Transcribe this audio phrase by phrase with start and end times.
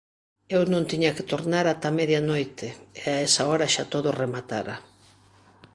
[0.55, 2.67] Eu non tiña que tornar ata medianoite,
[3.01, 4.75] e a esa hora xa todo rematara.